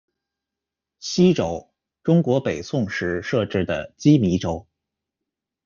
[0.97, 1.69] 溪州，
[2.01, 4.65] 中国北宋时设置的羁縻州。